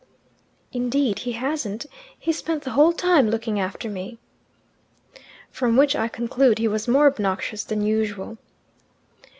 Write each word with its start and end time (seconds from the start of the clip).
"Indeed 0.73 1.19
he 1.19 1.33
hasn't. 1.33 1.85
He 2.17 2.31
spent 2.33 2.63
the 2.63 2.71
whole 2.71 2.91
time 2.91 3.29
looking 3.29 3.59
after 3.59 3.87
me." 3.87 4.17
"From 5.51 5.77
which 5.77 5.95
I 5.95 6.07
conclude 6.07 6.57
he 6.57 6.67
was 6.67 6.87
more 6.87 7.05
obnoxious 7.05 7.63
than 7.63 7.85
usual." 7.85 8.39